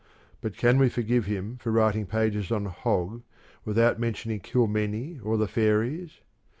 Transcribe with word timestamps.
But 0.41 0.57
can 0.57 0.79
we 0.79 0.89
forgive 0.89 1.27
him 1.27 1.57
for 1.57 1.71
writing 1.71 2.07
pages 2.07 2.51
on 2.51 2.65
Hogg 2.65 3.21
without 3.65 3.99
mentioning 3.99 4.39
Kilmenie 4.39 5.19
or 5.21 5.37
the 5.37 5.47
fairies 5.47 6.21